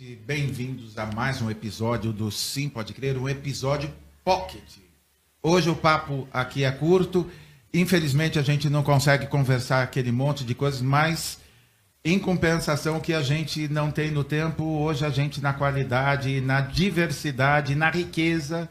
[0.00, 3.92] gente, bem-vindos a mais um episódio do Sim Pode Crer, um episódio
[4.24, 4.78] pocket.
[5.42, 7.30] Hoje o papo aqui é curto,
[7.72, 11.38] infelizmente a gente não consegue conversar aquele monte de coisas, mas
[12.02, 16.62] em compensação que a gente não tem no tempo, hoje a gente na qualidade, na
[16.62, 18.70] diversidade, na riqueza.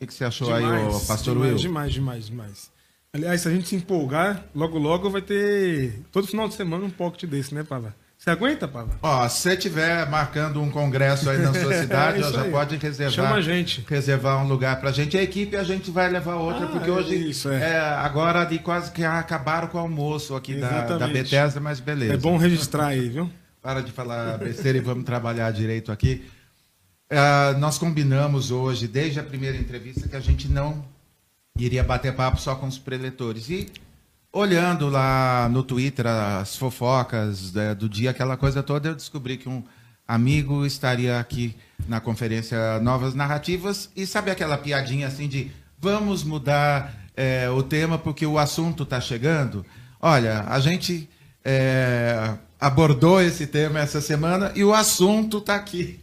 [0.00, 1.60] O que, você achou demais, aí, pastor demais, Will?
[1.60, 2.70] Demais, demais, demais.
[3.12, 6.90] Aliás, se a gente se empolgar, logo, logo vai ter todo final de semana um
[6.90, 7.96] pocket desse, né, Pava?
[8.20, 8.90] Você aguenta, Pava?
[9.00, 12.50] Ó, se você estiver marcando um congresso aí na sua cidade, É ó, já aí.
[12.50, 13.14] pode reservar.
[13.14, 13.82] Chama a gente.
[13.88, 15.16] Reservar um lugar pra gente.
[15.16, 17.78] A equipe a gente vai levar outra, Ah, porque é hoje isso, é.
[17.80, 21.08] agora de quase que acabaram com o almoço aqui da, da.
[21.08, 22.12] Bethesda, mas beleza.
[22.12, 23.30] É bom registrar aí, viu?
[23.62, 26.22] Para de falar besteira e vamos trabalhar direito aqui.
[27.10, 30.84] Ah, nós combinamos hoje, desde a primeira entrevista, que a gente não
[31.58, 33.48] iria bater papo só com os preletores.
[33.48, 33.66] E
[34.32, 39.48] olhando lá no Twitter as fofocas né, do dia, aquela coisa toda, eu descobri que
[39.48, 39.62] um
[40.06, 43.90] amigo estaria aqui na conferência Novas Narrativas.
[43.94, 49.00] E sabe aquela piadinha assim de vamos mudar eh, o tema porque o assunto está
[49.00, 49.64] chegando?
[50.00, 51.08] Olha, a gente
[51.44, 56.00] eh, abordou esse tema essa semana e o assunto está aqui.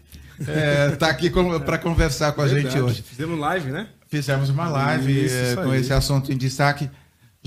[0.93, 1.31] Está aqui
[1.65, 2.81] para conversar com a gente Verdade.
[2.81, 3.01] hoje.
[3.01, 3.87] Fizemos live, né?
[4.07, 6.89] Fizemos uma live Isso, isso com esse assunto em destaque.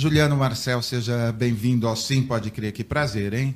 [0.01, 2.73] Juliano Marcel, seja bem-vindo ao Sim Pode Crer.
[2.73, 3.55] Que prazer, hein?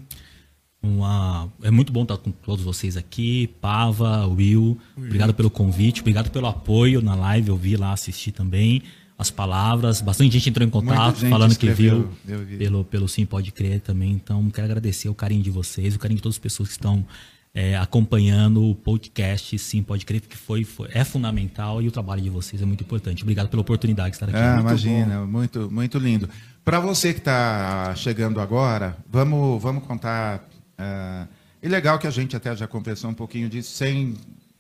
[0.83, 1.51] Uma...
[1.63, 3.47] É muito bom estar com todos vocês aqui.
[3.63, 7.49] Pava, Will, obrigado pelo convite, obrigado pelo apoio na live.
[7.49, 8.83] Eu vi lá, assisti também
[9.17, 10.03] as palavras.
[10.03, 12.59] Bastante gente entrou em contato falando que escreveu, viu eu vi.
[12.59, 14.13] pelo, pelo Sim Pode Crer também.
[14.13, 17.07] Então, quero agradecer o carinho de vocês, o carinho de todas as pessoas que estão
[17.55, 22.21] é, acompanhando o podcast Sim Pode Crer, porque foi, foi- é fundamental e o trabalho
[22.21, 23.23] de vocês é muito importante.
[23.23, 24.37] Obrigado pela oportunidade de estar aqui.
[24.37, 26.29] Ah, Muito imagina, muito, muito lindo.
[26.65, 30.45] Para você que está chegando agora, vamos, vamos contar.
[30.77, 31.27] ah,
[31.63, 34.15] e legal que a gente até já conversou um pouquinho disso, sem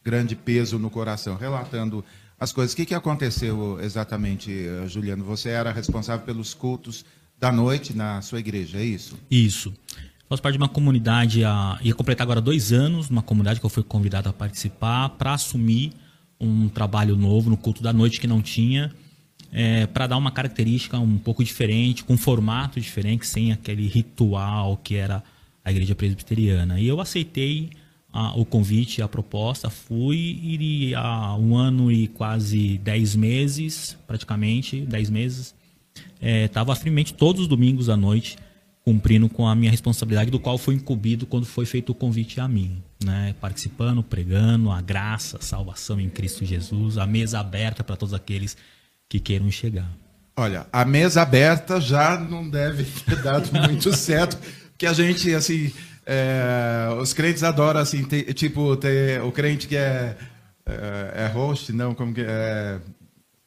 [0.05, 2.03] grande peso no coração, relatando
[2.39, 2.73] as coisas.
[2.73, 5.23] O que, que aconteceu exatamente, eh, Juliano?
[5.25, 7.05] Você era responsável pelos cultos
[7.39, 9.19] da noite na sua igreja, é isso?
[9.31, 9.75] Isso.
[10.29, 13.71] Faço parte de uma comunidade, a, ia completar agora dois anos, uma comunidade que eu
[13.71, 15.93] fui convidado a participar para assumir
[16.41, 18.93] um trabalho novo no culto da noite que não tinha,
[19.93, 24.97] para dar uma característica um pouco diferente, com um formato diferente, sem aquele ritual que
[24.97, 25.23] era
[25.65, 26.81] a igreja presbiteriana.
[26.81, 27.71] E eu aceitei
[28.13, 34.81] ah, o convite, a proposta, fui e há um ano e quase dez meses, praticamente,
[34.81, 35.55] dez meses,
[36.21, 38.37] estava firmemente todos os domingos à noite
[38.85, 42.47] cumprindo com a minha responsabilidade, do qual foi incumbido quando foi feito o convite a
[42.47, 43.35] mim, né?
[43.41, 48.57] Participando, pregando a graça, a salvação em Cristo Jesus, a mesa aberta para todos aqueles
[49.09, 49.91] que queiram chegar.
[50.37, 54.37] Olha, a mesa aberta já não deve ter dado muito certo,
[54.73, 55.73] porque a gente, assim,
[56.05, 60.15] é, os crentes adoram, assim, ter- tipo, ter o crente que é,
[60.67, 62.81] é, é host, não, como que é,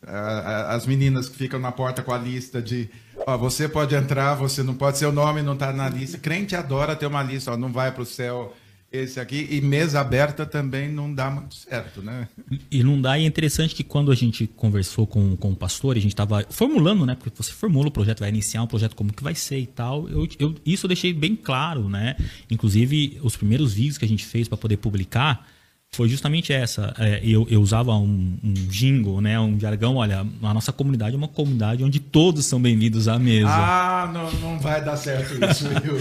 [0.04, 2.90] a- as meninas que ficam na porta com a lista de,
[3.28, 6.18] ó, você pode entrar, você não pode, seu nome não está na lista.
[6.18, 8.56] Crente adora ter uma lista, ó, não vai para o céu
[8.90, 12.26] esse aqui, e mesa aberta também não dá muito certo, né?
[12.72, 15.98] E não dá, e é interessante que quando a gente conversou com, com o pastor,
[15.98, 17.14] a gente estava formulando, né?
[17.14, 20.08] Porque você formula o projeto, vai iniciar um projeto, como que vai ser e tal.
[20.08, 22.16] Eu, eu- isso eu deixei bem claro, né?
[22.50, 25.46] Inclusive, os primeiros vídeos que a gente fez para poder publicar
[25.92, 26.94] foi justamente essa.
[27.00, 29.40] É, eu, eu usava um, um jingle, né?
[29.40, 33.50] Um jargão, olha, a nossa comunidade é uma comunidade onde todos são bem-vindos à mesa.
[33.50, 35.98] Ah, não, não vai dar certo isso, viu?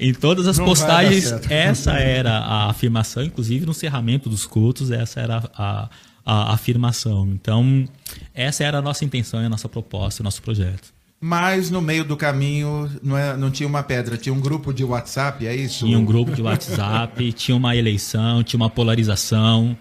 [0.00, 5.20] Em todas as Não postagens, essa era a afirmação, inclusive no encerramento dos cultos, essa
[5.20, 5.88] era a,
[6.24, 7.28] a afirmação.
[7.28, 7.86] Então,
[8.34, 10.95] essa era a nossa intenção, a nossa proposta, o nosso projeto.
[11.20, 14.84] Mas no meio do caminho não, é- não tinha uma pedra, tinha um grupo de
[14.84, 15.86] WhatsApp, é isso?
[15.86, 19.76] Tinha um grupo de WhatsApp, tinha uma eleição, tinha uma polarização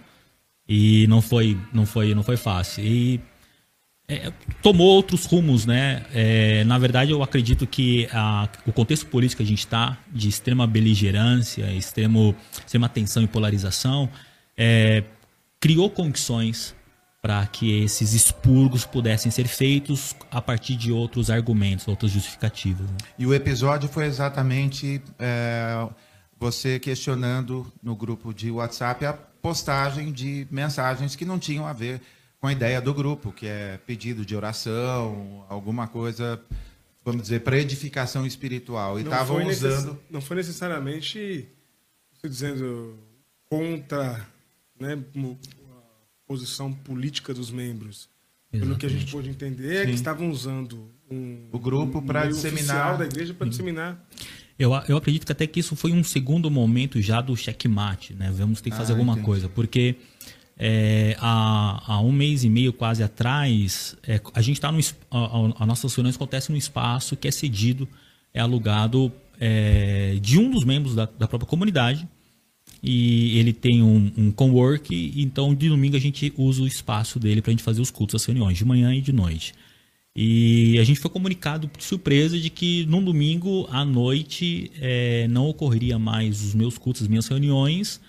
[0.67, 2.83] e não foi, não foi, não foi fácil.
[2.85, 3.19] E
[4.07, 4.31] é,
[4.61, 6.03] tomou outros rumos, né?
[6.13, 10.29] É, na verdade, eu acredito que a- o contexto político que a gente está, de
[10.29, 12.33] extrema beligerância, extremo,
[12.65, 14.07] extrema tensão e polarização,
[14.57, 15.03] é,
[15.59, 16.73] criou condições
[17.25, 22.87] para que esses expurgos pudessem ser feitos a partir de outros argumentos, outras justificativas.
[22.87, 22.97] né?
[23.17, 25.89] E o episódio foi exatamente é,
[26.37, 31.99] você questionando no grupo de WhatsApp a postagem de mensagens que não tinham a ver
[32.39, 36.39] com a ideia do grupo, que é pedido de oração, alguma coisa,
[37.03, 38.99] vamos dizer, para edificação espiritual.
[38.99, 39.99] E Não estavam usando.
[40.11, 41.49] Não foi necessariamente,
[42.13, 42.99] estou dizendo,
[43.49, 44.23] contra
[44.79, 44.95] né,
[46.27, 48.09] posição política dos membros.
[48.51, 52.29] Pelo que a gente pôde entender, é que estavam usando um, O grupo um meio
[52.29, 52.97] disseminar.
[52.97, 54.01] da igreja para disseminar.
[54.57, 58.31] Eu, eu acredito que até que isso foi um segundo momento já do checkmate, né?
[58.33, 59.25] Vamos ter que fazer Ah, alguma entendi.
[59.25, 59.95] coisa, porque
[60.57, 64.79] é, há, há um mês e meio quase atrás, é, a gente está no
[65.11, 67.85] a, a, nossas reuniões acontecem num espaço que é cedido,
[68.33, 72.07] é alugado é, de um dos membros da, da própria comunidade
[72.81, 77.41] e ele tem um, um cowork, então de domingo a gente usa o espaço dele
[77.41, 79.53] para a gente fazer os cultos, as reuniões, de manhã e de noite.
[80.15, 85.49] E a gente foi comunicado de surpresa de que num domingo à noite eh, não
[85.49, 87.99] ocorreria mais os meus cultos, as minhas reuniões,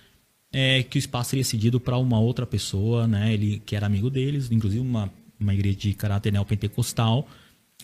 [0.53, 3.35] eh, que o espaço seria cedido para uma outra pessoa, né?
[3.35, 7.29] Ele que era amigo deles, inclusive uma, uma igreja de caráter neopentecostal,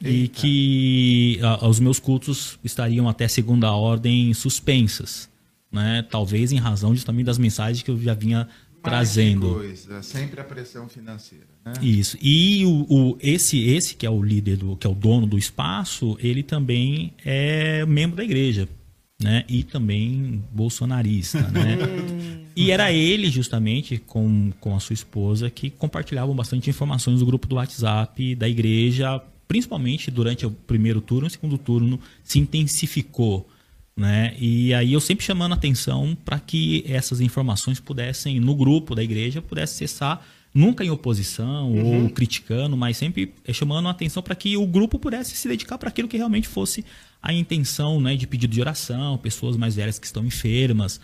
[0.01, 5.29] e que ah, os meus cultos estariam até segunda ordem suspensas,
[5.73, 6.03] né?
[6.11, 9.55] Talvez em razão justamente das mensagens que eu já vinha Mas trazendo.
[9.55, 11.73] coisa, sempre a pressão financeira, né?
[11.81, 12.17] Isso.
[12.21, 15.39] E o, o- esse, esse que é o líder, do, que é o dono do
[15.39, 18.69] espaço, ele também é membro da igreja,
[19.23, 19.45] né?
[19.49, 21.79] E também bolsonarista, né?
[22.57, 27.47] e era ele, justamente, com, com a sua esposa, que compartilhavam bastante informações no grupo
[27.47, 31.29] do WhatsApp da igreja, principalmente durante o primeiro turno.
[31.29, 33.49] O segundo turno se intensificou.
[33.97, 34.35] Né?
[34.39, 39.43] E aí eu sempre chamando atenção para que essas informações pudessem, no grupo da igreja,
[39.43, 44.57] pudesse cessar, nunca em oposição ou criticando, mas sempre eh, chamando a atenção para que
[44.57, 46.85] o grupo pudesse se dedicar para aquilo que realmente fosse
[47.23, 51.01] a intenção né, de pedido de oração, pessoas mais velhas que estão enfermas.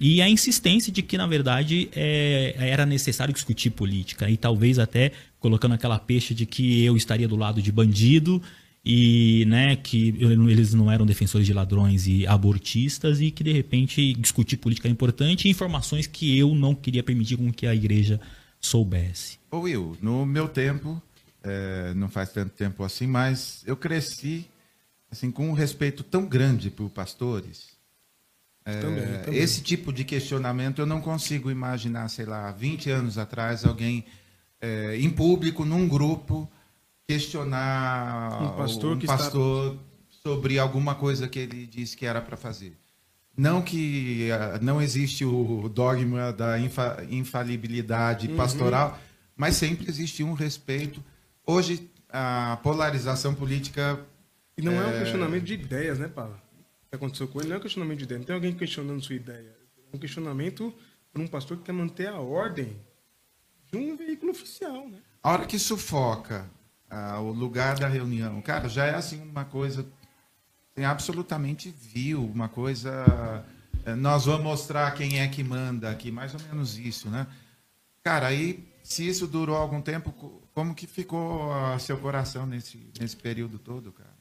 [0.00, 4.28] E a insistência de que, na verdade, é, era necessário discutir política.
[4.28, 8.42] E talvez até colocando aquela peixe de que eu estaria do lado de bandido
[8.84, 14.12] e né, que eles não eram defensores de ladrões e abortistas e que, de repente,
[14.14, 18.20] discutir política é importante e informações que eu não queria permitir com que a igreja
[18.60, 19.38] soubesse.
[19.50, 21.00] Ô Will, no meu tempo,
[21.42, 24.46] é, não faz tanto tempo assim, mas eu cresci
[25.10, 27.74] assim com um respeito tão grande por pastores.
[28.66, 29.40] É, Também, também.
[29.40, 34.04] Esse tipo de questionamento eu não consigo imaginar, sei lá, 20 anos atrás, alguém
[34.60, 36.50] é, em público, num grupo,
[37.06, 39.78] questionar Um pastor um que está- pastor
[40.22, 42.76] sobre alguma coisa que ele disse que era para fazer.
[43.36, 48.36] Não que ah, não existe o dogma da infa- infalibilidade Uhum.
[48.36, 48.98] pastoral,
[49.36, 51.02] mas sempre existe um respeito.
[51.46, 54.00] Hoje, a polarização política
[54.56, 54.98] E não é, um É.
[55.00, 56.32] questionamento de ideias, né, Paulo?
[56.86, 58.18] O que aconteceu com ele não é um questionamento de ideia.
[58.20, 59.52] Não tem alguém questionando sua ideia.
[59.92, 60.72] É um questionamento
[61.12, 62.76] por um pastor que quer manter a ordem
[63.72, 64.98] de um veículo oficial, né?
[65.24, 66.48] A hora que sufoca
[66.90, 69.86] ah, o lugar da reunião, cara, já é assim uma coisa
[70.76, 73.44] assim, absolutamente vil, uma coisa.
[73.86, 77.26] eh, Nós vamos mostrar quem é que manda aqui, mais ou menos isso, né?
[78.02, 82.78] Cara, aí, se isso durou algum tempo, co- como que ficou ah, seu coração nesse,
[83.00, 84.14] nesse período todo, cara?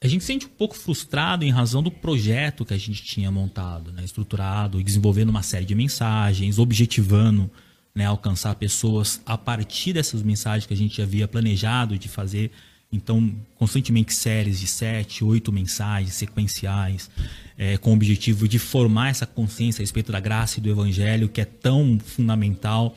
[0.00, 3.32] a gente se sente um pouco frustrado em razão do projeto que a gente tinha
[3.32, 7.50] montado, né, estruturado, desenvolvendo uma série de mensagens, objetivando
[7.98, 12.52] né, alcançar pessoas a partir dessas mensagens que a gente havia planejado de fazer.
[12.92, 17.10] Então, constantemente séries de sete, oito mensagens sequenciais,
[17.58, 21.28] eh, com o objetivo de formar essa consciência a respeito da graça e do evangelho,
[21.28, 22.96] que é tão fundamental.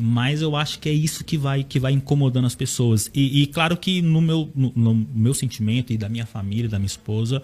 [0.00, 3.08] Mas eu acho que é isso que vai que vai incomodando as pessoas.
[3.14, 6.80] E, e claro que no meu no, no meu sentimento e da minha família da
[6.80, 7.40] minha esposa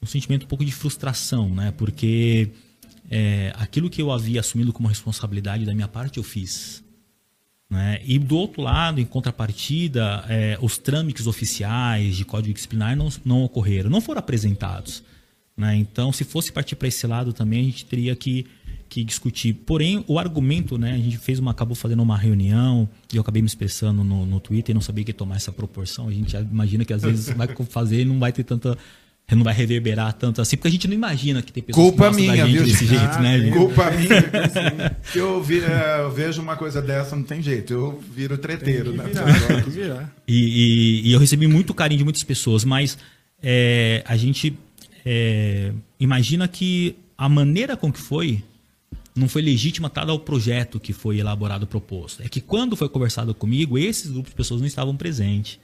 [0.00, 1.72] um sentimento um pouco de frustração né?
[1.76, 2.50] Porque
[3.10, 6.84] é, aquilo que eu havia assumido como responsabilidade da minha parte eu fiz
[7.68, 8.00] né?
[8.04, 13.42] E do outro lado, em contrapartida, é, os trâmites oficiais de código disciplinar não, não
[13.42, 15.02] ocorreram, não foram apresentados.
[15.56, 15.74] Né?
[15.76, 18.46] Então, se fosse partir para esse lado também, a gente teria que,
[18.88, 19.52] que discutir.
[19.52, 23.42] Porém, o argumento, né, a gente fez uma, acabou fazendo uma reunião e eu acabei
[23.42, 26.08] me expressando no, no Twitter e não sabia que tomar essa proporção.
[26.08, 28.78] A gente imagina que às vezes vai fazer e não vai ter tanta.
[29.32, 32.16] Não vai reverberar tanto assim, porque a gente não imagina que tem pessoas Culpa que
[32.16, 33.56] minha, da gente viu, desse jeito, né, gente?
[33.56, 34.96] Culpa minha.
[35.12, 37.72] que eu, vi- eh, eu vejo uma coisa dessa, não tem jeito.
[37.72, 39.04] Eu viro treteiro, Tem né?
[39.04, 40.14] que virar, tem que virar.
[40.28, 40.36] E,
[41.04, 42.96] e- e eu recebi muito carinho de muitas pessoas, mas
[43.42, 44.56] é, a gente
[45.04, 48.44] é, imagina que a maneira com que foi
[49.14, 52.22] não foi legítima dado ao projeto que foi elaborado proposto.
[52.22, 55.58] É que quando foi conversado comigo, esses grupos de pessoas não estavam presentes.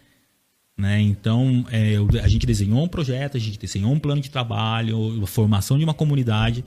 [0.83, 1.01] Né?
[1.01, 5.27] Então, é, a gente desenhou um projeto, a gente desenhou um plano de trabalho, a
[5.29, 6.65] formação de uma comunidade,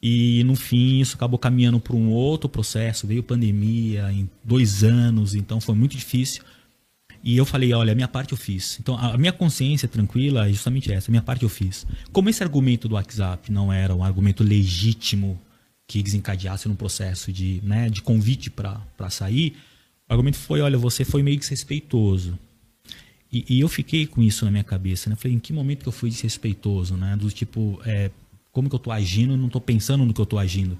[0.00, 3.06] e no fim isso acabou caminhando para um outro processo.
[3.06, 6.42] Veio pandemia em dois anos, então foi muito difícil.
[7.22, 8.78] E eu falei, olha, a minha parte eu fiz.
[8.80, 11.86] Então, a minha consciência tranquila é justamente essa, a minha parte eu fiz.
[12.12, 15.38] Como esse argumento do WhatsApp não era um argumento legítimo
[15.86, 19.54] que desencadeasse num processo de, né, de convite para sair,
[20.08, 22.38] o argumento foi, olha, você foi meio desrespeitoso.
[23.32, 25.16] E, e, eu fiquei com isso na minha cabeça, né?
[25.16, 27.16] Falei, em que momento que eu fui desrespeitoso, né?
[27.16, 28.10] Do tipo, é,
[28.50, 30.76] como que eu tô agindo e não tô pensando no que eu tô agindo.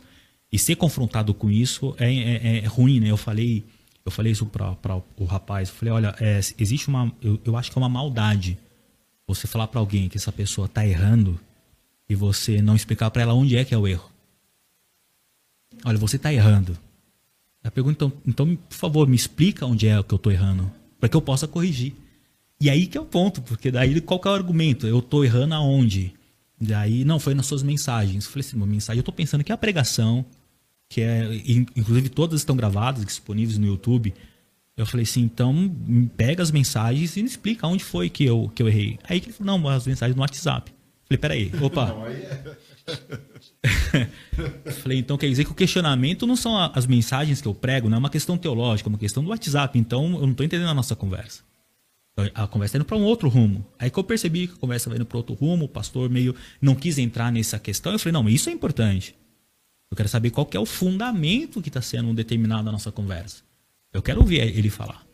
[0.53, 3.11] E ser confrontado com isso é, é, é ruim, né?
[3.11, 3.65] Eu falei,
[4.05, 5.69] eu falei isso para o rapaz.
[5.69, 8.59] Eu falei, olha, é, existe uma, eu, eu acho que é uma maldade
[9.27, 11.39] você falar para alguém que essa pessoa tá errando
[12.09, 14.11] e você não explicar para ela onde é que é o erro.
[15.85, 16.77] Olha, você tá errando.
[17.63, 21.09] Eu pergunto, então, então, por favor, me explica onde é que eu tô errando, para
[21.09, 21.95] que eu possa corrigir.
[22.61, 24.87] E aí que é o ponto, porque daí qual que é o argumento?
[24.87, 26.13] Eu tô errando aonde?
[26.61, 28.27] Daí, não, foi nas suas mensagens.
[28.27, 30.25] Eu falei assim, uma mensagem, eu tô pensando que é a pregação,
[30.91, 31.27] que é,
[31.75, 34.13] inclusive todas estão gravadas, disponíveis no YouTube.
[34.77, 35.75] Eu falei assim, então
[36.17, 38.99] pega as mensagens e me explica onde foi que eu, que eu errei.
[39.05, 40.71] Aí ele falou, não, as mensagens no WhatsApp.
[40.71, 40.77] Eu
[41.07, 41.87] falei, peraí, opa.
[41.87, 42.57] Não, aí é...
[44.83, 47.97] falei, então quer dizer que o questionamento não são as mensagens que eu prego, não
[47.97, 49.79] é uma questão teológica, é uma questão do WhatsApp.
[49.79, 51.43] Então eu não estou entendendo a nossa conversa.
[52.35, 53.67] A conversa está indo para um outro rumo.
[53.79, 56.35] Aí que eu percebi que a conversa vai indo para outro rumo, o pastor meio
[56.61, 57.93] não quis entrar nessa questão.
[57.93, 59.15] Eu falei, não, isso é importante.
[59.91, 63.43] Eu quero saber qual que é o fundamento que está sendo determinado na nossa conversa.
[63.93, 65.05] Eu quero ouvir ele falar.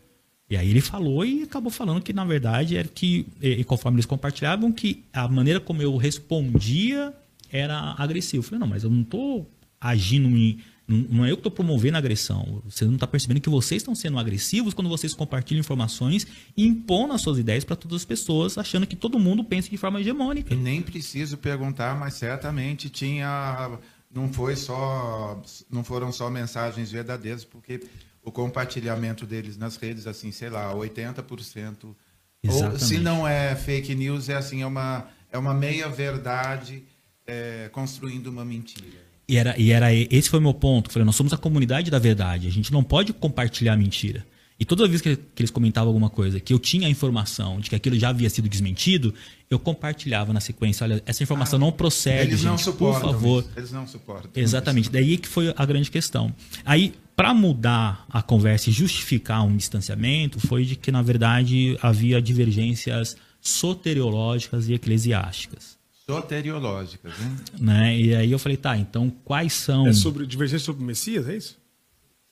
[0.49, 4.05] E aí ele falou e acabou falando que, na verdade, era que, e, conforme eles
[4.05, 7.13] compartilhavam, que a maneira como eu respondia
[7.51, 8.39] era agressivo.
[8.39, 9.49] Eu falei, não, mas eu não estou
[9.79, 12.61] agindo em não é eu que estou promovendo a agressão.
[12.65, 16.25] Você não está percebendo que vocês estão sendo agressivos quando vocês compartilham informações
[16.55, 19.75] e impõem as suas ideias para todas as pessoas, achando que todo mundo pensa de
[19.75, 20.53] forma hegemônica.
[20.53, 23.77] E nem preciso perguntar, mas certamente tinha.
[24.09, 25.41] Não foi só.
[25.69, 27.85] Não foram só mensagens verdadeiras, porque
[28.23, 31.95] o compartilhamento deles nas redes, assim, sei lá, 80%.
[32.43, 32.73] Exatamente.
[32.73, 36.83] Ou, se não é fake news, é assim, é uma, é uma meia verdade
[37.25, 39.06] é, construindo uma mentira.
[39.29, 40.89] E era, e era esse foi o meu ponto.
[40.89, 42.47] Falei, nós somos a comunidade da verdade.
[42.47, 44.25] A gente não pode compartilhar mentira.
[44.59, 47.69] E toda vez que, que, eles comentavam alguma coisa, que eu tinha a informação de
[47.69, 49.13] que aquilo já havia sido desmentido,
[49.49, 50.83] eu compartilhava na sequência.
[50.83, 53.45] Olha, essa informação ah, não procede, eles gente, não suportam por favor.
[53.55, 54.31] Eles não suportam.
[54.35, 54.89] Exatamente.
[54.89, 56.33] Daí que foi a grande questão.
[56.65, 62.19] Aí, para mudar a conversa e justificar um distanciamento, foi de que, na verdade, havia
[62.19, 65.76] divergências soteriológicas e eclesiásticas
[66.09, 67.35] soteriológicas, né?
[67.59, 67.99] né?
[67.99, 69.87] E aí eu falei, tá, então quais são.
[69.87, 71.57] É sobre divergência sobre o Messias, é isso?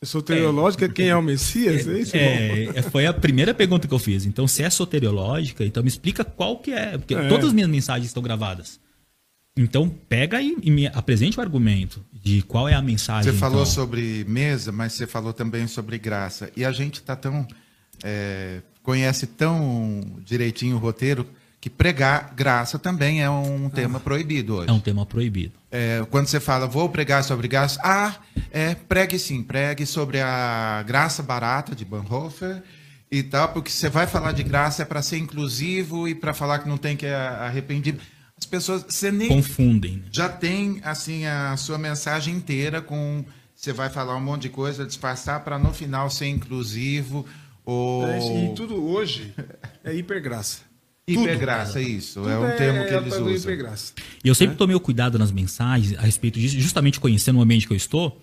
[0.01, 1.85] É soteriológica, é, quem é o Messias?
[1.87, 2.15] É, isso?
[2.15, 4.25] É, é, foi a primeira pergunta que eu fiz.
[4.25, 6.97] Então, se é soteriológica, então me explica qual que é.
[6.97, 7.27] Porque é.
[7.27, 8.79] todas as minhas mensagens estão gravadas.
[9.57, 13.31] Então, pega e, e, me apresente o argumento de qual é a mensagem.
[13.31, 13.71] Você falou então.
[13.71, 16.51] sobre mesa, mas você falou também sobre graça.
[16.55, 17.47] E a gente tá tão.
[18.03, 21.25] É, conhece tão direitinho o roteiro
[21.65, 24.69] que pregar graça também é um tema ah, proibido hoje.
[24.69, 25.53] É um tema proibido.
[25.71, 28.13] É, quando você fala, vou pregar sobre graça, ah,
[28.51, 32.61] é, pregue sim, pregue sobre a graça barata de Bonhoeffer
[33.09, 36.59] e tal, porque você vai falar de graça é para ser inclusivo e para falar
[36.59, 37.95] que não tem que arrepender.
[38.37, 39.97] As pessoas, você nem confundem.
[39.97, 40.03] Né?
[40.11, 44.85] Já tem assim a sua mensagem inteira com você vai falar um monte de coisa,
[44.85, 47.25] disfarçar para no final ser inclusivo
[47.65, 48.19] ou é,
[48.51, 49.33] e tudo hoje
[49.83, 50.74] é hipergraça.
[51.07, 52.19] Hipergraça, isso.
[52.19, 53.31] Tudo é um termo que é eles usam.
[53.31, 53.93] Hipergraça.
[54.23, 54.57] E eu sempre é?
[54.57, 58.19] tomei o cuidado nas mensagens a respeito disso, justamente conhecendo o ambiente que eu estou,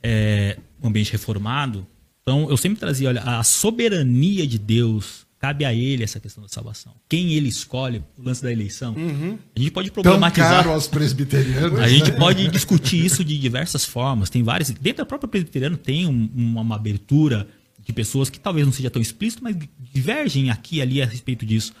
[0.00, 1.84] é, um ambiente reformado.
[2.22, 6.48] Então, eu sempre trazia, olha, a soberania de Deus, cabe a ele essa questão da
[6.48, 6.94] salvação.
[7.08, 8.94] Quem ele escolhe, o lance da eleição.
[8.94, 9.36] Uhum.
[9.54, 10.50] A gente pode problematizar.
[10.50, 11.80] Tão caro aos presbiterianos.
[11.80, 14.30] A gente pode discutir isso de diversas formas.
[14.30, 14.70] Tem várias.
[14.70, 17.46] Dentro da própria presbiteriana tem um, uma, uma abertura
[17.84, 19.54] de pessoas que talvez não seja tão explícito, mas
[19.92, 21.74] divergem aqui e ali a respeito disso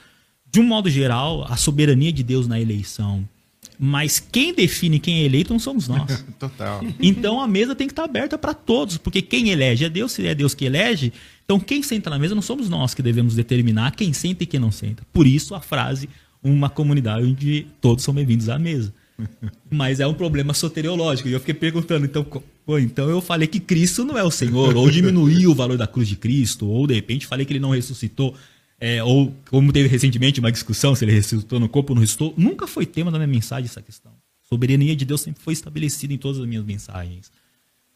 [0.54, 3.28] de um modo geral, a soberania de Deus na eleição.
[3.76, 6.24] Mas quem define quem é eleito não somos nós.
[6.38, 6.80] Total.
[7.00, 10.24] Então a mesa tem que estar aberta para todos, porque quem elege é Deus, se
[10.24, 11.12] é Deus que elege.
[11.44, 14.60] Então quem senta na mesa não somos nós que devemos determinar quem senta e quem
[14.60, 15.02] não senta.
[15.12, 16.08] Por isso a frase,
[16.40, 18.94] uma comunidade onde todos são bem-vindos à mesa.
[19.68, 21.28] Mas é um problema soteriológico.
[21.28, 24.76] E eu fiquei perguntando, então, pô, então eu falei que Cristo não é o Senhor,
[24.76, 27.70] ou diminuiu o valor da cruz de Cristo, ou de repente falei que ele não
[27.70, 28.36] ressuscitou.
[28.80, 32.34] É, ou como teve recentemente uma discussão se ele ressuscitou no corpo ou não ressuscitou,
[32.36, 34.12] nunca foi tema da minha mensagem essa questão.
[34.12, 37.30] A soberania de Deus sempre foi estabelecida em todas as minhas mensagens.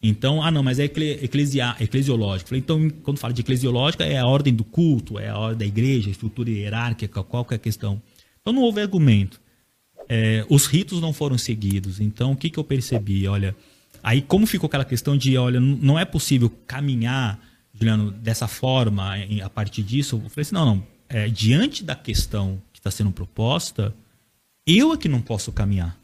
[0.01, 2.55] Então, ah não, mas é eclesia, eclesiológico.
[2.55, 6.09] Então, quando fala de eclesiológica, é a ordem do culto, é a ordem da igreja,
[6.09, 8.01] a estrutura hierárquica, qual que é questão.
[8.41, 9.41] Então não houve argumento.
[10.09, 12.01] É, os ritos não foram seguidos.
[12.01, 13.27] Então, o que, que eu percebi?
[13.27, 13.55] Olha,
[14.03, 17.39] aí como ficou aquela questão de, olha, não é possível caminhar
[17.79, 22.61] Juliano, dessa forma, a partir disso, eu falei assim, não, não, é, diante da questão
[22.73, 23.95] que está sendo proposta,
[24.67, 25.97] eu é que não posso caminhar.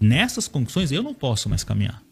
[0.00, 2.02] Nessas condições, eu não posso mais caminhar.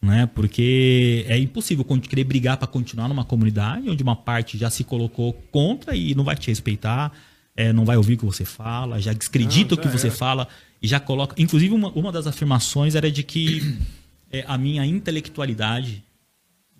[0.00, 0.26] Né?
[0.26, 5.32] Porque é impossível querer brigar para continuar numa comunidade onde uma parte já se colocou
[5.52, 7.12] contra e não vai te respeitar,
[7.54, 10.10] é, não vai ouvir o que você fala, já descredita não, já o que você
[10.10, 10.48] fala
[10.80, 11.40] e já coloca.
[11.40, 13.78] Inclusive, uma, uma das afirmações era de que
[14.32, 16.02] é, a minha intelectualidade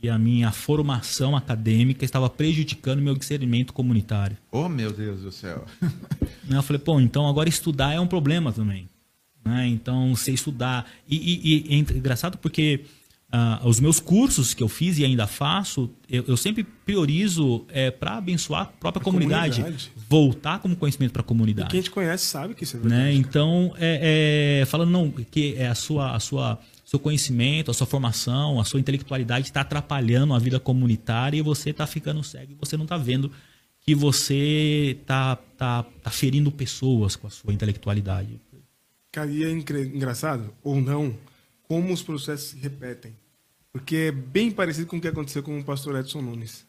[0.02, 4.36] e a minha formação acadêmica estava prejudicando meu discernimento comunitário.
[4.50, 5.64] Oh, meu Deus do céu.
[6.50, 8.88] eu falei, pô, então agora estudar é um problema também.
[9.44, 9.68] Né?
[9.68, 10.90] Então, você estudar.
[11.08, 12.84] E, e, e é engraçado porque
[13.32, 17.90] uh, os meus cursos que eu fiz e ainda faço, eu, eu sempre priorizo é,
[17.90, 21.68] para abençoar a própria a comunidade, comunidade, voltar como conhecimento para a comunidade.
[21.68, 22.88] E quem te conhece sabe que isso é né?
[22.88, 23.04] verdade.
[23.04, 23.14] Né?
[23.14, 26.58] Então, é, é, falando não, que é a sua, a sua
[26.92, 31.70] seu conhecimento, a sua formação, a sua intelectualidade está atrapalhando a vida comunitária e você
[31.70, 33.32] está ficando cego você não está vendo
[33.80, 38.38] que você está tá, tá ferindo pessoas com a sua intelectualidade.
[39.10, 41.16] Cara, e é engraçado, ou não,
[41.62, 43.16] como os processos se repetem.
[43.72, 46.66] Porque é bem parecido com o que aconteceu com o pastor Edson Nunes.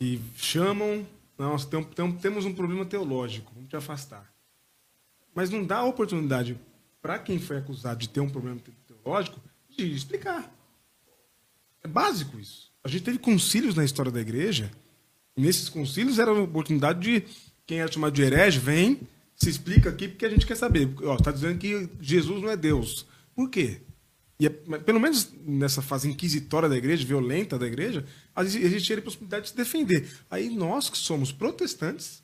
[0.00, 1.04] E chamam,
[1.36, 1.68] nós
[2.22, 4.32] temos um problema teológico, vamos te afastar.
[5.34, 6.56] Mas não dá oportunidade
[7.06, 10.52] para quem foi acusado de ter um problema teológico, de explicar.
[11.80, 12.72] É básico isso.
[12.82, 14.72] A gente teve concílios na história da igreja,
[15.36, 17.24] nesses concílios era a oportunidade de
[17.64, 19.02] quem era chamado de herege, vem,
[19.36, 20.92] se explica aqui porque a gente quer saber.
[21.16, 23.06] Está dizendo que Jesus não é Deus.
[23.36, 23.82] Por quê?
[24.40, 28.04] E é, pelo menos nessa fase inquisitória da igreja, violenta da igreja,
[28.36, 30.10] existia a possibilidade de se defender.
[30.28, 32.20] Aí nós que somos protestantes,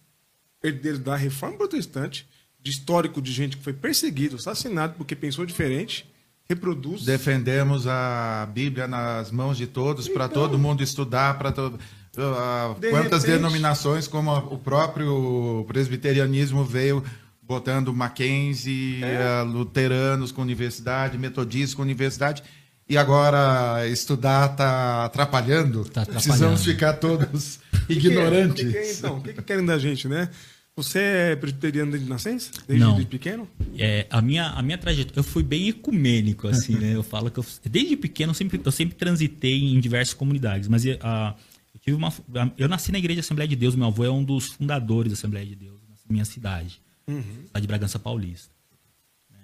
[0.60, 2.28] herdeiros da reforma protestante,
[2.62, 6.07] de histórico de gente que foi perseguido, assassinado porque pensou diferente,
[6.49, 7.04] reproduz.
[7.04, 11.75] Defendemos a Bíblia nas mãos de todos, então, para todo mundo estudar, para todo.
[11.75, 13.38] Uh, de quantas repente...
[13.38, 17.02] denominações, como o próprio presbiterianismo veio
[17.42, 19.42] botando Mackenzie, é.
[19.42, 22.42] uh, luteranos com universidade, metodistas com universidade,
[22.88, 25.85] e agora estudar está atrapalhando?
[25.85, 26.23] Tá atrapalhando.
[26.23, 28.64] Precisamos ficar todos ignorantes.
[28.66, 30.28] Que que é, então, o que, que querem da gente, né?
[30.75, 32.50] Você é presbiteriano desde nascença?
[32.67, 32.95] Desde, Não.
[32.95, 33.47] desde pequeno?
[33.79, 36.95] É, a minha, a minha trajetória, eu fui bem ecumênico, assim, né?
[36.95, 40.85] Eu falo que eu, desde pequeno eu sempre, eu sempre transitei em diversas comunidades, mas
[41.02, 41.37] a,
[41.75, 42.11] eu tive uma,
[42.56, 45.45] eu nasci na Igreja Assembleia de Deus, meu avô é um dos fundadores da Assembleia
[45.45, 47.23] de Deus, na minha cidade, uhum.
[47.47, 48.54] cidade de Bragança Paulista.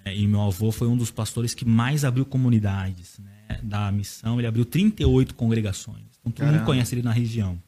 [0.06, 3.60] É, e meu avô foi um dos pastores que mais abriu comunidades, né?
[3.62, 6.04] Da missão, ele abriu 38 congregações.
[6.20, 6.58] Então todo Caramba.
[6.58, 7.58] mundo conhece ele na região.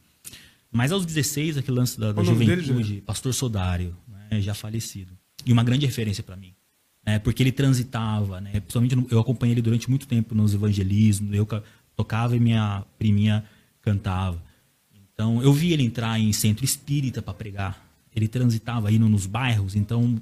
[0.71, 5.17] Mas aos 16, aquele lance da, da juventude, dele, pastor Sodário, né, já falecido.
[5.45, 6.53] E uma grande referência para mim.
[7.05, 11.47] Né, porque ele transitava, né, principalmente eu acompanhei ele durante muito tempo nos evangelismos, eu
[11.95, 13.43] tocava e minha priminha
[13.81, 14.41] cantava.
[14.93, 17.85] Então eu vi ele entrar em centro espírita para pregar.
[18.15, 20.15] Ele transitava indo nos bairros, então,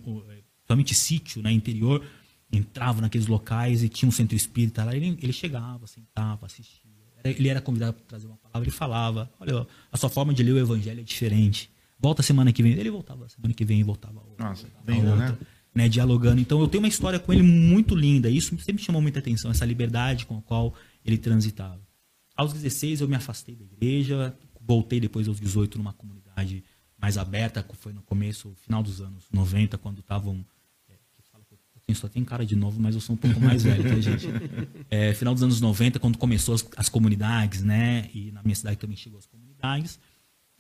[0.57, 2.03] principalmente sítio, né, interior,
[2.51, 4.95] entrava naqueles locais e tinha um centro espírita lá.
[4.95, 6.88] Ele, ele chegava, sentava, assistia
[7.23, 10.53] ele era convidado para trazer uma palavra e falava: Olha, a sua forma de ler
[10.53, 11.71] o evangelho é diferente.
[11.99, 12.73] Volta semana que vem.
[12.73, 14.47] Ele voltava semana que vem e voltava outra.
[14.47, 15.38] Nossa, bem, né?
[15.73, 15.89] né?
[15.89, 16.39] Dialogando.
[16.39, 18.29] Então eu tenho uma história com ele muito linda.
[18.29, 20.73] Isso sempre chamou muita atenção, essa liberdade com a qual
[21.05, 21.82] ele transitava.
[22.36, 26.63] Aos 16 eu me afastei da igreja, voltei depois aos 18 numa comunidade
[26.97, 30.45] mais aberta, foi no começo, final dos anos 90, quando estavam
[31.93, 34.28] só tem cara de novo, mas eu sou um pouco mais velho, tá, gente?
[34.91, 38.10] É, final dos anos 90, quando começou as, as, comunidades, né?
[38.13, 39.99] E na minha cidade também chegou as comunidades.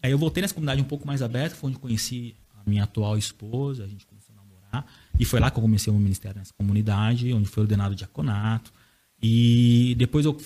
[0.03, 3.17] Aí eu voltei nessa comunidade um pouco mais aberta, foi onde conheci a minha atual
[3.17, 4.85] esposa, a gente começou a namorar.
[5.19, 8.71] E foi lá que eu comecei o meu ministério nessa comunidade, onde foi ordenado diaconato.
[9.21, 10.37] E depois eu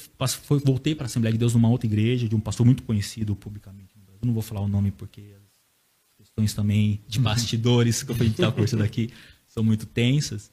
[0.44, 3.36] foi, voltei para a Assembleia de Deus numa outra igreja, de um pastor muito conhecido
[3.36, 3.94] publicamente.
[4.24, 5.22] Eu não vou falar o nome porque
[6.10, 9.12] as questões também de bastidores, que a gente está conversando aqui,
[9.46, 10.50] são muito tensas.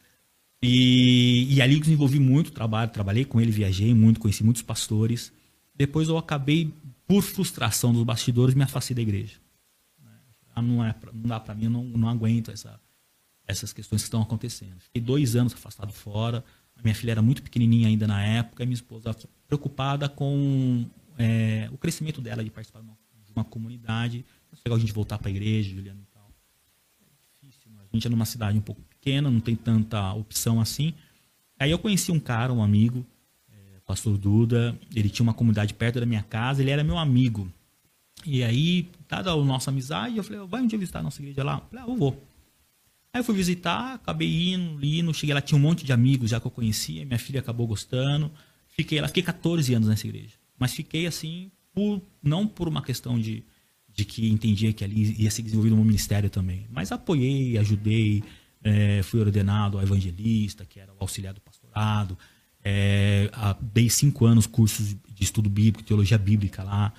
[0.63, 5.33] E, e ali eu desenvolvi muito trabalho, trabalhei com ele, viajei muito, conheci muitos pastores.
[5.75, 6.73] Depois eu acabei,
[7.07, 9.39] por frustração dos bastidores, me afastei da igreja.
[10.55, 12.79] Ah, não, é, não dá para mim, eu não, não aguento essa,
[13.47, 14.79] essas questões que estão acontecendo.
[14.81, 16.45] Fiquei dois anos afastado fora.
[16.77, 21.69] A minha filha era muito pequenininha ainda na época, e minha esposa preocupada com é,
[21.73, 24.25] o crescimento dela de participar de uma, de uma comunidade.
[24.53, 26.10] É legal a gente voltar para a igreja, Juliana
[27.51, 30.95] difícil, a gente é numa cidade um pouco pequena, não tem tanta opção assim.
[31.59, 33.05] Aí eu conheci um cara, um amigo,
[33.51, 37.51] é, pastor Duda, ele tinha uma comunidade perto da minha casa, ele era meu amigo.
[38.25, 41.43] E aí, dada a nossa amizade, eu falei, vai um dia visitar a nossa igreja
[41.43, 41.55] lá?
[41.55, 42.23] Eu falei, ah, eu vou.
[43.13, 46.39] Aí eu fui visitar, acabei indo, indo, cheguei lá, tinha um monte de amigos já
[46.39, 48.31] que eu conhecia, minha filha acabou gostando.
[48.69, 50.35] Fiquei lá, fiquei 14 anos nessa igreja.
[50.59, 53.43] Mas fiquei assim, por, não por uma questão de,
[53.95, 56.67] de que entendia que ali ia ser desenvolvido um ministério também.
[56.71, 58.23] Mas apoiei, ajudei,
[58.63, 62.17] é, fui ordenado a evangelista, que era o auxiliar do pastorado.
[62.63, 66.93] É, dei cinco anos cursos de estudo bíblico, teologia bíblica lá.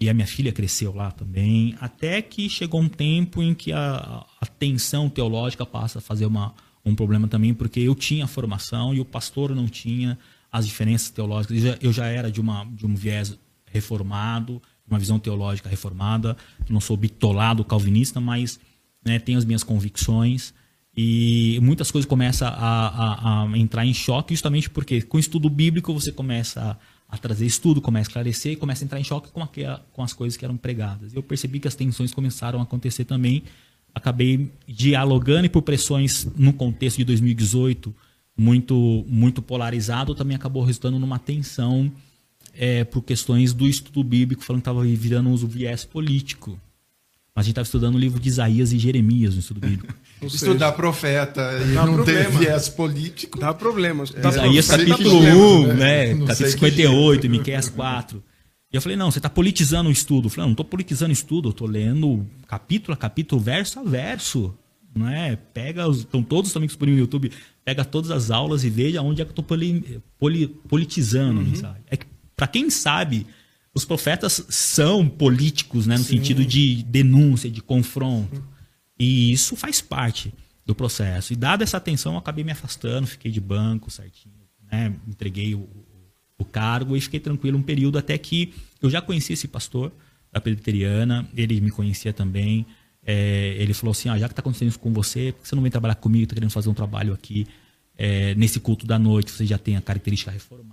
[0.00, 1.76] E a minha filha cresceu lá também.
[1.80, 6.54] Até que chegou um tempo em que a, a tensão teológica passa a fazer uma,
[6.84, 10.18] um problema também, porque eu tinha formação e o pastor não tinha
[10.50, 11.56] as diferenças teológicas.
[11.56, 13.38] Eu já, eu já era de, uma, de um viés
[13.72, 16.36] reformado, uma visão teológica reformada.
[16.68, 18.60] Não sou bitolado calvinista, mas
[19.04, 20.54] né, tenho as minhas convicções.
[20.96, 25.48] E muitas coisas começam a, a, a, entrar em choque, justamente porque com o estudo
[25.48, 29.04] bíblico você começa a, a, trazer estudo, começa a esclarecer e começa a entrar em
[29.04, 31.14] choque com, aquela, com as coisas que eram pregadas.
[31.14, 33.42] Eu percebi que as tensões começaram a acontecer também.
[33.94, 37.94] Acabei dialogando e por pressões no contexto de 2018
[38.36, 41.92] muito muito polarizado, também acabou resultando numa tensão
[42.54, 46.58] é, por questões do estudo bíblico, falando que estava virando um viés político.
[47.34, 49.94] Mas a gente estava estudando o livro de Isaías e Jeremias no estudo bíblico.
[50.22, 52.30] Estudar profeta e não problema.
[52.30, 53.40] ter viés político.
[53.40, 54.04] Dá problema.
[54.04, 55.74] Dá Isaías capítulo 1, né?
[56.14, 56.26] né?
[56.26, 58.22] capítulo 58, Miqueias 4.
[58.72, 60.26] E eu falei, não, você está politizando o estudo.
[60.26, 63.80] Eu falei, não, não estou politizando o estudo, eu estou lendo capítulo a capítulo, verso
[63.80, 64.54] a verso.
[64.94, 65.36] Não é?
[65.36, 67.32] Pega, os, estão todos também disponíveis no YouTube,
[67.64, 71.46] pega todas as aulas e veja onde é que eu estou poli, poli, politizando uhum.
[71.46, 71.82] a mensagem.
[71.86, 72.06] É que,
[72.42, 73.24] para quem sabe,
[73.72, 76.16] os profetas são políticos, né, no Sim.
[76.16, 78.44] sentido de denúncia, de confronto.
[78.98, 80.34] E isso faz parte
[80.66, 81.32] do processo.
[81.32, 84.34] E dada essa atenção, eu acabei me afastando, fiquei de banco certinho,
[84.72, 85.68] né, entreguei o,
[86.36, 89.92] o cargo e fiquei tranquilo um período até que eu já conhecia esse pastor
[90.32, 92.66] da presbiteriana, ele me conhecia também.
[93.06, 95.54] É, ele falou assim: ah, já que está acontecendo isso com você, por que você
[95.54, 96.24] não vem trabalhar comigo?
[96.24, 97.46] Está querendo fazer um trabalho aqui
[97.96, 99.30] é, nesse culto da noite?
[99.30, 100.71] Você já tem a característica reformada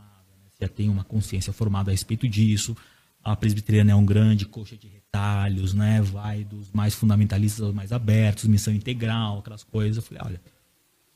[0.60, 2.76] já tem uma consciência formada a respeito disso.
[3.24, 6.02] A presbiteriana é um grande coxa de retalhos, né?
[6.02, 9.98] Vai dos mais fundamentalistas aos mais abertos, missão integral, aquelas coisas.
[9.98, 10.42] Eu falei, olha,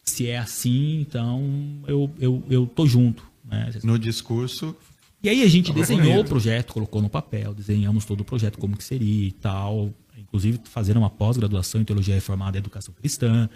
[0.03, 1.41] se é assim, então
[1.87, 3.23] eu, eu, eu tô junto.
[3.43, 3.71] Né?
[3.83, 4.75] No discurso.
[5.21, 8.75] E aí a gente desenhou o projeto, colocou no papel, desenhamos todo o projeto, como
[8.75, 9.93] que seria e tal.
[10.17, 13.49] Inclusive fazendo uma pós-graduação em teologia reformada e educação cristã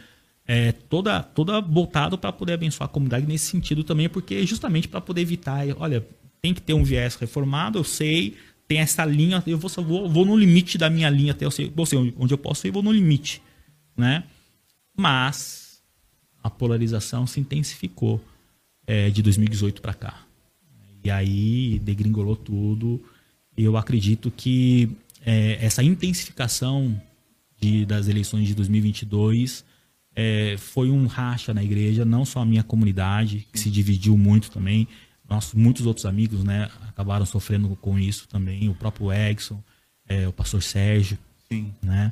[0.48, 5.02] é, toda, toda voltado para poder abençoar a comunidade nesse sentido também, porque justamente para
[5.02, 6.08] poder evitar, olha,
[6.42, 10.26] tem que ter um viés reformado, eu sei, tem essa linha, eu vou, vou, vou
[10.26, 12.94] no limite da minha linha até eu sei, sei onde eu posso ir, vou no
[12.94, 13.42] limite,
[13.96, 14.24] né?
[14.96, 15.82] Mas
[16.42, 18.24] a polarização se intensificou
[18.86, 20.26] é, de 2018 para cá.
[21.04, 23.04] E aí degringolou tudo.
[23.56, 24.90] Eu acredito que
[25.26, 27.00] é, essa intensificação
[27.60, 29.64] de, das eleições de 2022
[30.20, 34.50] é, foi um racha na igreja, não só a minha comunidade, que se dividiu muito
[34.50, 34.88] também,
[35.30, 39.62] nossos, muitos outros amigos né, acabaram sofrendo com isso também, o próprio Exxon,
[40.08, 41.20] é, o pastor Sérgio.
[41.48, 41.72] Sim.
[41.84, 42.12] Né?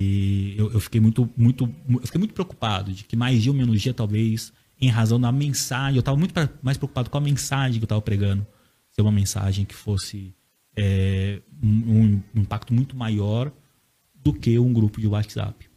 [0.00, 3.58] E eu, eu, fiquei muito, muito, eu fiquei muito preocupado de que mais dia ou
[3.58, 7.78] menos dia, talvez, em razão da mensagem, eu estava muito mais preocupado com a mensagem
[7.78, 8.46] que eu estava pregando,
[8.92, 10.34] ser uma mensagem que fosse
[10.74, 13.52] é, um, um impacto muito maior
[14.14, 15.69] do que um grupo de WhatsApp.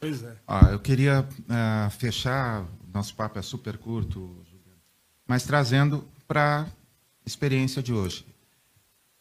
[0.00, 0.34] Pois é.
[0.48, 4.42] Ah, eu queria uh, fechar, nosso papo é super curto,
[5.28, 6.66] mas trazendo para a
[7.26, 8.24] experiência de hoje.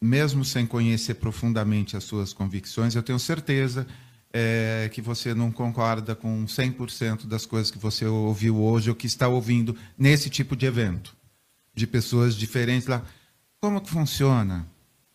[0.02, 3.86] Mesmo sem conhecer profundamente as suas convicções, eu tenho certeza
[4.32, 9.08] é, que você não concorda com 100% das coisas que você ouviu hoje ou que
[9.08, 11.14] está ouvindo nesse tipo de evento,
[11.76, 13.04] de pessoas diferentes lá.
[13.60, 14.66] Como que funciona?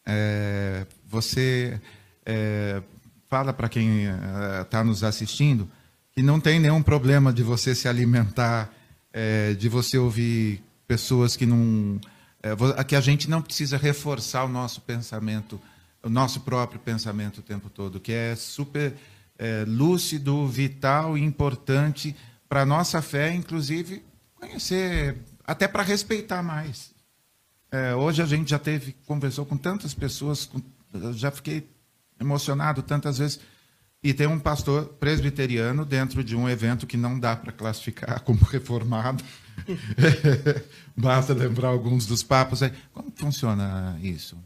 [0.05, 1.81] É, você
[2.27, 2.83] é,
[3.35, 5.69] fala para quem está eh, uh, nos assistindo
[6.13, 8.73] que não tem nenhum problema de você se alimentar,
[9.13, 12.01] é, de você ouvir pessoas que não.
[12.41, 15.61] É, que a gente não precisa reforçar o nosso pensamento,
[16.01, 18.95] o nosso próprio pensamento o tempo todo, que é super
[19.37, 22.15] é, lúcido, vital e importante
[22.49, 24.01] para a nossa fé, inclusive
[24.37, 26.95] conhecer, até para respeitar mais.
[27.99, 30.63] hoje a gente já teve, conversou com tantas pessoas, com,
[31.15, 31.74] já fiquei
[32.25, 33.41] emocionado tantas vezes.
[34.03, 38.45] E tem um pastor presbiteriano dentro de um evento que não dá para classificar como
[38.45, 39.25] reformado.
[40.97, 42.61] Basta lembrar alguns dos papos.
[42.93, 44.37] Como funciona isso?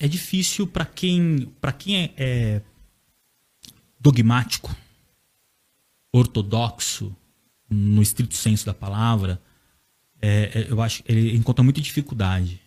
[0.00, 2.62] É difícil para quem, quem é, é
[3.98, 4.74] dogmático,
[6.12, 7.16] ortodoxo,
[7.70, 9.40] no estrito senso da palavra,
[10.20, 12.60] é, é eu acho ele encontra muita dificuldade.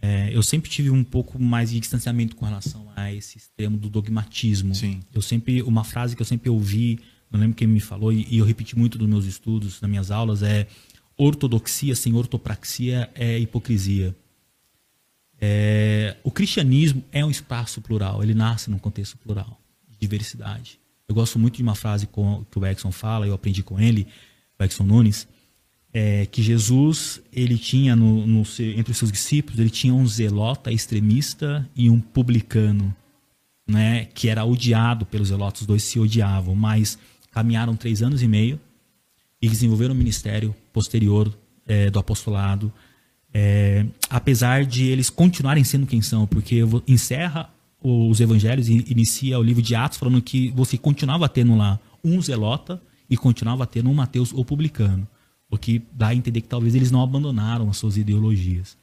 [0.00, 3.88] É, eu sempre tive um pouco mais de distanciamento com relação a esse extremo do
[3.88, 4.74] dogmatismo.
[4.74, 5.00] Sim.
[5.12, 8.38] Eu sempre, uma frase que eu sempre ouvi, não lembro quem me falou, e, e
[8.38, 10.66] eu repeti muito nos meus estudos, nas minhas aulas, é
[11.16, 14.14] ortodoxia sem ortopraxia é hipocrisia.
[15.40, 20.78] É, o cristianismo é um espaço plural, ele nasce num contexto plural, de diversidade.
[21.08, 24.06] Eu gosto muito de uma frase com, que o Exxon fala, eu aprendi com ele,
[24.58, 25.28] o Exxon Nunes,
[25.98, 28.42] é, que Jesus ele tinha no, no,
[28.76, 32.94] entre os seus discípulos ele tinha um zelota extremista e um publicano,
[33.66, 36.98] né, que era odiado pelos zelotas, os dois se odiavam, mas
[37.32, 38.60] caminharam três anos e meio
[39.40, 41.34] e desenvolveram um ministério posterior
[41.66, 42.70] é, do apostolado,
[43.32, 47.48] é, apesar de eles continuarem sendo quem são, porque encerra
[47.82, 52.20] os evangelhos e inicia o livro de Atos falando que você continuava tendo lá um
[52.20, 55.08] zelota e continuava tendo um Mateus ou publicano.
[55.50, 58.76] O que dá a entender que talvez eles não abandonaram as suas ideologias,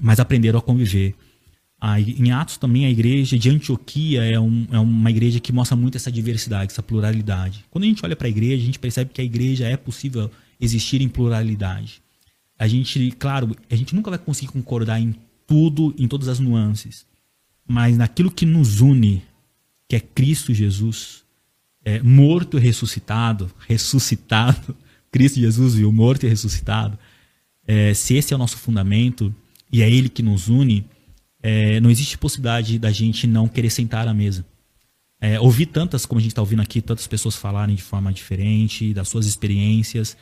[0.00, 1.14] mas aprenderam a conviver.
[2.18, 5.96] em Atos também a igreja de Antioquia é, um, é, uma igreja que mostra muito
[5.96, 7.64] essa diversidade, essa pluralidade.
[7.70, 10.30] Quando a gente olha para a igreja, a gente percebe que a igreja é possível
[10.60, 12.02] existir em pluralidade.
[12.58, 15.14] A gente, claro, a gente nunca vai conseguir concordar em
[15.46, 17.06] tudo, em todas as nuances,
[17.66, 19.22] mas naquilo que nos une,
[19.88, 21.24] que é Cristo Jesus,
[21.84, 24.76] é, morto e ressuscitado, ressuscitado,
[25.10, 26.98] Cristo Jesus viu morto e ressuscitado,
[27.66, 29.34] é, se esse é o nosso fundamento
[29.70, 30.86] e é Ele que nos une,
[31.42, 34.44] é, não existe possibilidade da gente não querer sentar à mesa.
[35.20, 38.94] É, ouvir tantas, como a gente está ouvindo aqui, tantas pessoas falarem de forma diferente,
[38.94, 40.16] das suas experiências.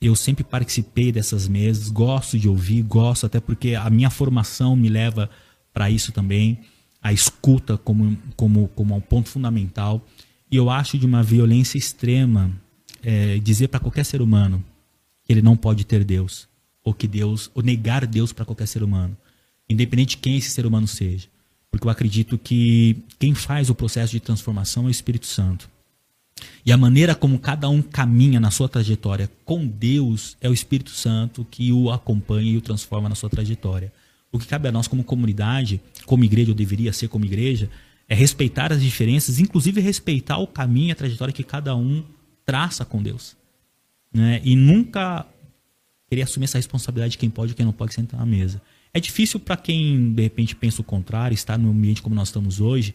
[0.00, 4.88] Eu sempre participei dessas mesas, gosto de ouvir, gosto, até porque a minha formação me
[4.88, 5.30] leva
[5.72, 6.58] para isso também,
[7.00, 10.04] a escuta como, como, como um ponto fundamental.
[10.50, 12.60] E eu acho de uma violência extrema
[13.02, 14.64] é, dizer para qualquer ser humano
[15.24, 16.48] que ele não pode ter Deus,
[16.84, 19.16] ou que Deus, ou negar Deus para qualquer ser humano,
[19.68, 21.28] independente de quem esse ser humano seja.
[21.70, 25.70] Porque eu acredito que quem faz o processo de transformação é o Espírito Santo.
[26.64, 30.90] E a maneira como cada um caminha na sua trajetória com Deus é o Espírito
[30.90, 33.92] Santo que o acompanha e o transforma na sua trajetória.
[34.30, 37.70] O que cabe a nós como comunidade, como igreja, ou deveria ser como igreja,
[38.08, 42.04] é respeitar as diferenças, inclusive respeitar o caminho e a trajetória que cada um
[42.44, 43.36] traça com Deus.
[44.12, 44.40] Né?
[44.44, 45.26] E nunca
[46.08, 48.60] querer assumir essa responsabilidade de quem pode e quem não pode sentar na mesa.
[48.92, 52.60] É difícil para quem, de repente, pensa o contrário, estar no ambiente como nós estamos
[52.60, 52.94] hoje,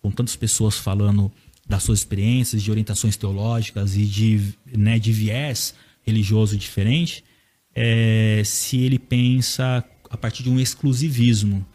[0.00, 1.30] com tantas pessoas falando
[1.66, 7.24] das suas experiências, de orientações teológicas e de, né, de viés religioso diferente,
[7.74, 11.66] é, se ele pensa a partir de um exclusivismo.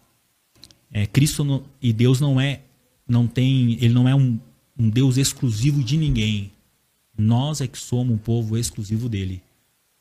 [0.91, 2.61] É, Cristo e Deus não é,
[3.07, 4.39] não tem, ele não é um,
[4.77, 6.51] um Deus exclusivo de ninguém.
[7.19, 9.43] Nós é que somos um povo exclusivo dele.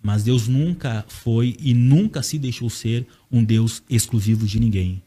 [0.01, 5.03] Mas Deus nunca foi e nunca se deixou ser um Deus exclusivo de ninguém.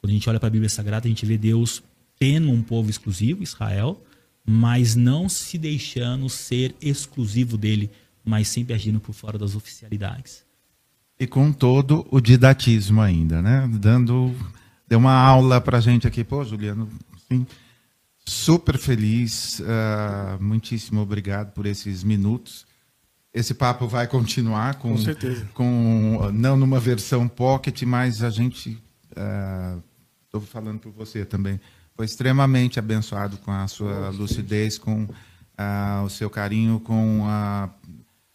[0.00, 1.82] Quando a gente olha para a Bíblia Sagrada, a gente vê Deus
[2.18, 4.02] tendo um povo exclusivo, Israel,
[4.46, 7.90] mas não se deixando ser exclusivo dele,
[8.24, 10.44] mas sempre agindo por fora das oficialidades.
[11.20, 13.68] E com todo o didatismo ainda, né?
[13.74, 14.34] Dando
[14.88, 16.88] deu uma aula para gente aqui, pô, Juliano,
[17.28, 17.46] sim,
[18.24, 19.60] super feliz.
[19.60, 22.66] Uh, muitíssimo obrigado por esses minutos.
[23.32, 25.48] Esse papo vai continuar com, com certeza.
[25.54, 28.82] Com, não numa versão pocket, mas a gente.
[30.24, 31.60] Estou uh, falando por você também.
[31.94, 37.70] Foi extremamente abençoado com a sua lucidez, com uh, o seu carinho, com a.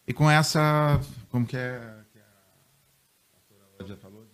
[0.08, 1.00] E com essa.
[1.30, 1.80] Como que é?
[2.12, 4.28] Que a pastora já falou?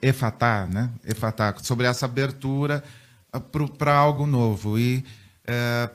[0.00, 0.90] Efatá, né?
[1.04, 2.82] Efatá, sobre essa abertura
[3.78, 5.04] para algo novo e
[5.46, 5.90] é,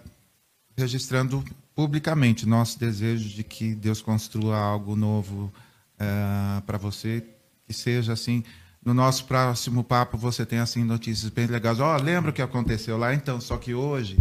[0.76, 1.44] registrando
[1.76, 5.54] publicamente nosso desejo de que Deus construa algo novo
[6.00, 7.24] é, para você,
[7.66, 8.44] que seja assim.
[8.84, 11.80] No nosso próximo papo você tem assim notícias bem legais.
[11.80, 13.14] Ó, oh, lembra o que aconteceu lá?
[13.14, 14.18] Então, só que hoje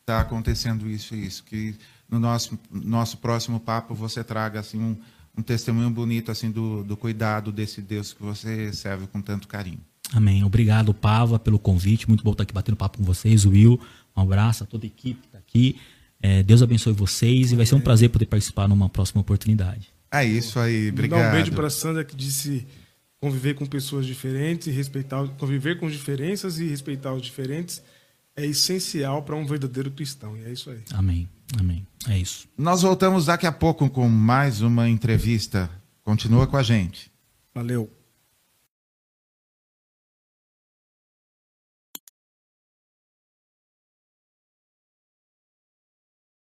[0.00, 1.44] está acontecendo isso e isso.
[1.44, 1.76] Que
[2.08, 4.96] no nosso nosso próximo papo você traga assim um,
[5.36, 9.80] um testemunho bonito assim do, do cuidado desse Deus que você serve com tanto carinho.
[10.12, 10.44] Amém.
[10.44, 12.08] Obrigado, Pava, pelo convite.
[12.08, 13.44] Muito bom estar aqui batendo papo com vocês.
[13.44, 13.80] Will,
[14.16, 15.76] um abraço a toda a equipe que está aqui.
[16.20, 19.88] É, Deus abençoe vocês e vai ser um prazer poder participar numa próxima oportunidade.
[20.10, 21.20] É isso aí, obrigado.
[21.20, 22.66] Dá um beijo para a Sandra que disse
[23.20, 27.82] conviver com pessoas diferentes e respeitar, conviver com diferenças e respeitar os diferentes
[28.38, 30.36] é essencial para um verdadeiro cristão.
[30.36, 30.80] E é isso aí.
[30.92, 31.28] Amém.
[31.58, 31.84] Amém.
[32.08, 32.46] É isso.
[32.56, 35.68] Nós voltamos daqui a pouco com mais uma entrevista.
[36.04, 37.10] Continua com a gente.
[37.52, 37.97] Valeu.